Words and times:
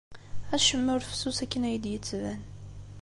Acemma 0.55 0.91
ur 0.95 1.03
fessus 1.09 1.39
akken 1.43 1.67
ay 1.67 1.75
d-yettban. 1.83 2.39